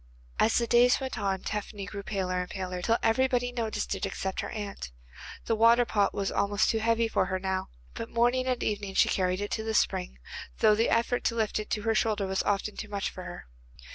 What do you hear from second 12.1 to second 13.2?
was often too much